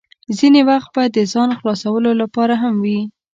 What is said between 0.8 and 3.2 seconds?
به د ځان خلاصولو لپاره هم وې.